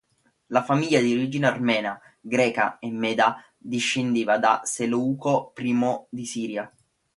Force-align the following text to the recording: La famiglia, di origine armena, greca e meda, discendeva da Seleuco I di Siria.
La 0.47 0.63
famiglia, 0.63 0.99
di 0.99 1.13
origine 1.13 1.45
armena, 1.45 1.95
greca 2.19 2.79
e 2.79 2.89
meda, 2.91 3.37
discendeva 3.55 4.39
da 4.39 4.61
Seleuco 4.63 5.53
I 5.55 5.73
di 6.09 6.25
Siria. 6.25 6.73